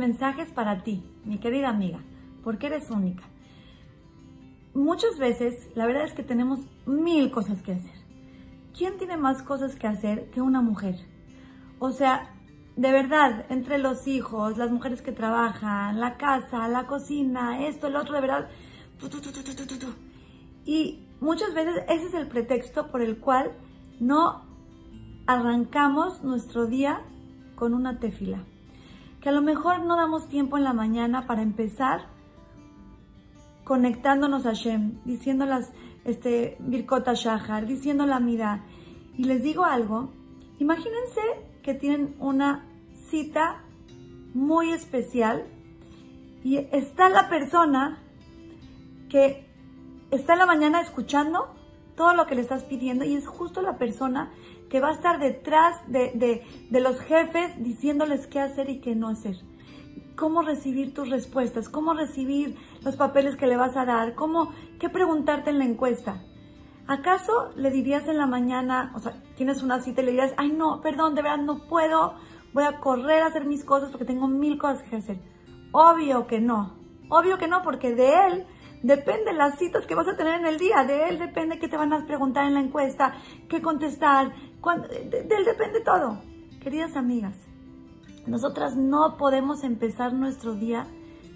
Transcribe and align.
mensaje 0.00 0.42
es 0.42 0.50
para 0.50 0.82
ti, 0.82 1.04
mi 1.24 1.38
querida 1.38 1.68
amiga, 1.68 2.00
porque 2.42 2.66
eres 2.66 2.90
única. 2.90 3.22
Muchas 4.74 5.18
veces, 5.18 5.68
la 5.74 5.86
verdad 5.86 6.04
es 6.04 6.12
que 6.12 6.22
tenemos 6.22 6.60
mil 6.86 7.30
cosas 7.30 7.62
que 7.62 7.72
hacer. 7.72 7.94
¿Quién 8.76 8.98
tiene 8.98 9.16
más 9.16 9.42
cosas 9.42 9.76
que 9.76 9.86
hacer 9.86 10.30
que 10.30 10.40
una 10.40 10.62
mujer? 10.62 10.96
O 11.78 11.90
sea, 11.92 12.34
de 12.76 12.92
verdad, 12.92 13.46
entre 13.50 13.78
los 13.78 14.06
hijos, 14.06 14.56
las 14.56 14.70
mujeres 14.70 15.02
que 15.02 15.12
trabajan, 15.12 16.00
la 16.00 16.16
casa, 16.16 16.66
la 16.68 16.86
cocina, 16.86 17.66
esto, 17.66 17.88
el 17.88 17.96
otro, 17.96 18.14
de 18.14 18.20
verdad. 18.20 18.48
Y 20.64 21.06
muchas 21.20 21.52
veces 21.52 21.82
ese 21.88 22.06
es 22.06 22.14
el 22.14 22.28
pretexto 22.28 22.90
por 22.90 23.02
el 23.02 23.18
cual 23.18 23.52
no 23.98 24.42
arrancamos 25.26 26.22
nuestro 26.22 26.66
día 26.66 27.02
con 27.54 27.74
una 27.74 27.98
tefila. 27.98 28.44
Que 29.20 29.28
a 29.28 29.32
lo 29.32 29.42
mejor 29.42 29.84
no 29.84 29.96
damos 29.96 30.28
tiempo 30.28 30.56
en 30.56 30.64
la 30.64 30.72
mañana 30.72 31.26
para 31.26 31.42
empezar 31.42 32.06
conectándonos 33.64 34.46
a 34.46 34.52
Shem, 34.52 34.98
diciendo 35.04 35.46
las 35.46 35.72
este, 36.04 36.56
Birkota 36.60 37.14
Shahar, 37.14 37.66
diciendo 37.66 38.06
la 38.06 38.18
Mida. 38.18 38.64
Y 39.16 39.24
les 39.24 39.42
digo 39.42 39.64
algo, 39.64 40.10
imagínense 40.58 41.20
que 41.62 41.74
tienen 41.74 42.16
una 42.18 42.66
cita 43.10 43.62
muy 44.34 44.70
especial 44.70 45.44
y 46.42 46.56
está 46.56 47.08
la 47.10 47.28
persona 47.28 47.98
que 49.08 49.46
está 50.10 50.32
en 50.32 50.38
la 50.38 50.46
mañana 50.46 50.80
escuchando 50.80 51.54
todo 52.00 52.14
lo 52.14 52.26
que 52.26 52.34
le 52.34 52.40
estás 52.40 52.64
pidiendo 52.64 53.04
y 53.04 53.14
es 53.14 53.26
justo 53.26 53.60
la 53.60 53.76
persona 53.76 54.30
que 54.70 54.80
va 54.80 54.88
a 54.88 54.92
estar 54.92 55.18
detrás 55.18 55.76
de, 55.86 56.42
los 56.70 56.98
jefes 56.98 57.62
diciéndoles 57.62 58.26
qué 58.26 58.40
hacer 58.40 58.70
y 58.70 58.80
qué 58.80 58.94
no 58.94 59.10
hacer. 59.10 59.36
Cómo 60.16 60.40
recibir 60.40 60.94
tus 60.94 61.10
respuestas, 61.10 61.68
cómo 61.68 61.92
recibir 61.92 62.56
los 62.80 62.96
papeles 62.96 63.36
que 63.36 63.46
le 63.46 63.58
vas 63.58 63.76
a 63.76 63.84
dar, 63.84 64.14
cómo, 64.14 64.50
qué 64.78 64.88
preguntarte 64.88 65.50
en 65.50 65.58
la 65.58 65.66
encuesta. 65.66 66.22
¿Acaso 66.86 67.52
le 67.54 67.70
dirías 67.70 68.08
en 68.08 68.16
la 68.16 68.26
mañana, 68.26 68.92
o 68.96 69.00
sea, 69.00 69.22
tienes 69.36 69.62
una 69.62 69.82
cita 69.82 70.00
y 70.00 70.06
le 70.06 70.12
dirías, 70.12 70.32
ay 70.38 70.52
no, 70.52 70.80
perdón, 70.80 71.14
de 71.14 71.20
verdad 71.20 71.44
no 71.44 71.66
puedo, 71.68 72.14
voy 72.54 72.64
a 72.64 72.80
correr 72.80 73.24
a 73.24 73.26
hacer 73.26 73.44
mis 73.44 73.62
cosas 73.62 73.90
porque 73.90 74.06
tengo 74.06 74.26
mil 74.26 74.56
cosas 74.56 74.82
que 74.84 74.96
hacer? 74.96 75.18
Obvio 75.70 76.26
que 76.26 76.40
no, 76.40 76.78
obvio 77.10 77.36
que 77.36 77.46
no, 77.46 77.62
porque 77.62 77.94
de 77.94 78.26
él 78.26 78.46
Depende 78.82 79.32
las 79.34 79.58
citas 79.58 79.86
que 79.86 79.94
vas 79.94 80.08
a 80.08 80.16
tener 80.16 80.40
en 80.40 80.46
el 80.46 80.58
día. 80.58 80.84
De 80.84 81.08
él 81.08 81.18
depende 81.18 81.58
qué 81.58 81.68
te 81.68 81.76
van 81.76 81.92
a 81.92 82.06
preguntar 82.06 82.46
en 82.46 82.54
la 82.54 82.60
encuesta, 82.60 83.14
qué 83.48 83.60
contestar. 83.60 84.32
de, 84.32 85.18
él 85.18 85.44
depende 85.44 85.80
todo. 85.80 86.22
Queridas 86.60 86.96
amigas, 86.96 87.36
nosotras 88.26 88.76
no 88.76 89.16
podemos 89.16 89.64
empezar 89.64 90.12
nuestro 90.12 90.54
día 90.54 90.86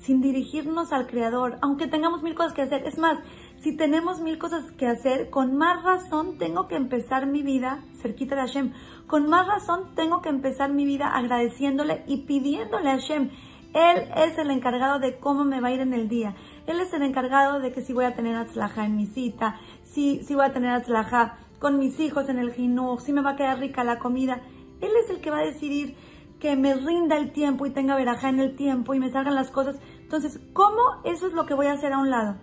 sin 0.00 0.20
dirigirnos 0.20 0.92
al 0.92 1.06
Creador, 1.06 1.58
aunque 1.62 1.86
tengamos 1.88 2.22
mil 2.22 2.34
cosas 2.34 2.52
que 2.52 2.62
hacer. 2.62 2.86
Es 2.86 2.98
más, 2.98 3.18
si 3.60 3.76
tenemos 3.76 4.20
mil 4.20 4.38
cosas 4.38 4.70
que 4.72 4.86
hacer, 4.86 5.30
con 5.30 5.56
más 5.56 5.82
razón 5.82 6.38
tengo 6.38 6.68
que 6.68 6.76
empezar 6.76 7.26
mi 7.26 7.42
vida 7.42 7.82
cerquita 8.00 8.34
de 8.34 8.42
Hashem. 8.42 8.72
Con 9.06 9.28
más 9.28 9.46
razón 9.46 9.94
tengo 9.94 10.20
que 10.20 10.28
empezar 10.28 10.72
mi 10.72 10.84
vida 10.84 11.08
agradeciéndole 11.08 12.04
y 12.06 12.18
pidiéndole 12.26 12.90
a 12.90 12.98
Hashem. 12.98 13.30
Él 13.76 14.08
es 14.16 14.38
el 14.38 14.50
encargado 14.50 14.98
de 14.98 15.18
cómo 15.18 15.44
me 15.44 15.60
va 15.60 15.68
a 15.68 15.72
ir 15.72 15.80
en 15.80 15.92
el 15.92 16.08
día. 16.08 16.34
Él 16.66 16.80
es 16.80 16.94
el 16.94 17.02
encargado 17.02 17.60
de 17.60 17.72
que 17.72 17.82
si 17.82 17.92
voy 17.92 18.06
a 18.06 18.14
tener 18.14 18.34
atzlaja 18.34 18.86
en 18.86 18.96
mi 18.96 19.04
cita, 19.04 19.60
si, 19.84 20.24
si 20.24 20.34
voy 20.34 20.46
a 20.46 20.52
tener 20.54 20.70
atzlaja 20.70 21.36
con 21.58 21.78
mis 21.78 22.00
hijos 22.00 22.30
en 22.30 22.38
el 22.38 22.54
jinú, 22.54 22.96
si 22.98 23.12
me 23.12 23.20
va 23.20 23.32
a 23.32 23.36
quedar 23.36 23.58
rica 23.58 23.84
la 23.84 23.98
comida. 23.98 24.40
Él 24.80 24.92
es 25.04 25.10
el 25.10 25.20
que 25.20 25.30
va 25.30 25.40
a 25.40 25.44
decidir 25.44 25.94
que 26.40 26.56
me 26.56 26.72
rinda 26.72 27.18
el 27.18 27.32
tiempo 27.32 27.66
y 27.66 27.70
tenga 27.70 27.96
veraja 27.96 28.30
en 28.30 28.40
el 28.40 28.56
tiempo 28.56 28.94
y 28.94 28.98
me 28.98 29.10
salgan 29.10 29.34
las 29.34 29.50
cosas. 29.50 29.76
Entonces, 30.00 30.40
¿cómo 30.54 30.80
eso 31.04 31.26
es 31.26 31.34
lo 31.34 31.44
que 31.44 31.52
voy 31.52 31.66
a 31.66 31.72
hacer 31.72 31.92
a 31.92 31.98
un 31.98 32.08
lado? 32.08 32.36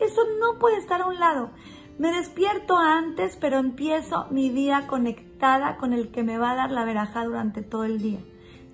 Eso 0.00 0.22
no 0.40 0.58
puede 0.58 0.78
estar 0.78 1.02
a 1.02 1.06
un 1.06 1.18
lado. 1.18 1.50
Me 1.98 2.12
despierto 2.12 2.78
antes, 2.78 3.36
pero 3.36 3.58
empiezo 3.58 4.26
mi 4.30 4.48
día 4.48 4.86
conectada 4.86 5.76
con 5.76 5.92
el 5.92 6.10
que 6.10 6.22
me 6.22 6.38
va 6.38 6.52
a 6.52 6.56
dar 6.56 6.70
la 6.70 6.86
veraja 6.86 7.26
durante 7.26 7.60
todo 7.60 7.84
el 7.84 7.98
día. 7.98 8.20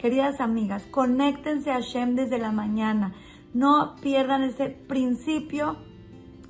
Queridas 0.04 0.38
amigas, 0.42 0.84
conéctense 0.90 1.70
a 1.70 1.80
Shem 1.80 2.14
desde 2.14 2.36
la 2.36 2.52
mañana. 2.52 3.14
No 3.54 3.96
pierdan 4.02 4.42
ese 4.42 4.68
principio 4.68 5.78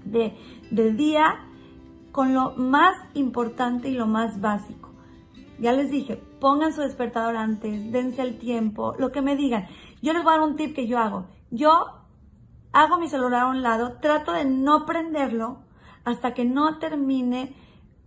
de, 0.05 0.37
día 0.73 1.37
con 2.11 2.35
lo 2.35 2.57
más 2.57 2.97
importante 3.15 3.91
y 3.91 3.95
lo 3.95 4.09
más 4.09 4.41
básico. 4.41 4.91
Ya 5.61 5.71
les 5.71 5.89
dije, 5.89 6.17
pongan 6.41 6.73
su 6.73 6.81
despertador 6.81 7.37
antes, 7.37 7.93
dense 7.93 8.23
el 8.23 8.39
tiempo, 8.39 8.97
lo 8.99 9.13
que 9.13 9.23
me 9.23 9.37
digan. 9.37 9.69
Yo 10.03 10.13
les 10.15 10.25
voy 10.25 10.33
a 10.33 10.39
dar 10.39 10.49
un 10.49 10.57
tip 10.57 10.75
que 10.75 10.89
yo 10.89 10.99
hago. 10.99 11.29
Yo 11.53 11.71
hago 12.73 12.99
mi 12.99 13.07
celular 13.07 13.43
a 13.43 13.51
un 13.51 13.63
lado, 13.63 13.99
trato 14.01 14.33
de 14.33 14.47
no 14.47 14.85
prenderlo 14.85 15.59
hasta 16.05 16.35
que 16.35 16.45
no 16.45 16.79
termine 16.81 17.55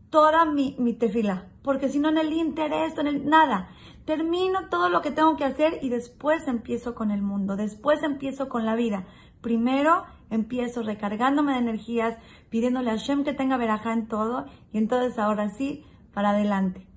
toda 0.10 0.46
mi, 0.46 0.76
mi 0.80 0.94
tefila. 0.94 1.48
Porque 1.62 1.90
si 1.90 2.00
no 2.00 2.10
en 2.10 2.18
el 2.18 2.34
interés, 2.34 2.98
en 2.98 3.08
el 3.08 3.26
nada 3.26 3.70
termino 4.08 4.70
todo 4.70 4.88
lo 4.88 5.02
que 5.02 5.12
tengo 5.12 5.36
que 5.36 5.44
hacer 5.44 5.80
y 5.82 5.90
después 5.90 6.48
empiezo 6.48 6.96
con 6.96 7.12
el 7.12 7.22
mundo, 7.22 7.58
después 7.58 8.02
empiezo 8.04 8.48
con 8.48 8.66
la 8.66 8.74
vida. 8.74 9.06
Primero 9.42 10.06
empiezo 10.30 10.82
recargándome 10.82 11.52
de 11.52 11.60
energías, 11.60 12.18
pidiéndole 12.50 12.90
a 12.90 12.96
Shem 12.96 13.26
que 13.26 13.34
tenga 13.34 13.58
veraja 13.58 13.92
en 13.92 14.08
todo 14.08 14.46
y 14.72 14.78
entonces 14.78 15.20
ahora 15.20 15.50
sí, 15.50 15.84
para 16.14 16.30
adelante. 16.30 16.88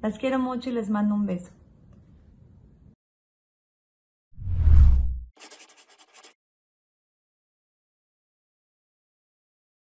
Las 0.00 0.16
quiero 0.16 0.38
mucho 0.38 0.70
y 0.70 0.72
les 0.72 0.90
mando 0.90 1.16
un 1.16 1.26
beso. 1.26 1.50